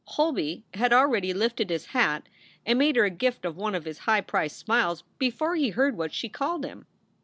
Holby 0.05 0.65
had 0.73 0.91
already 0.93 1.31
lifted 1.31 1.69
his 1.69 1.85
hat 1.85 2.27
and 2.65 2.79
made 2.79 2.95
her 2.95 3.03
a 3.05 3.11
gift 3.11 3.45
of 3.45 3.55
one 3.55 3.75
of 3.75 3.85
his 3.85 3.99
high 3.99 4.21
priced 4.21 4.57
smiles 4.57 5.03
before 5.19 5.53
he 5.55 5.69
heard 5.69 5.95
what 5.95 6.11
she 6.11 6.27
called 6.27 6.65
him. 6.65 6.87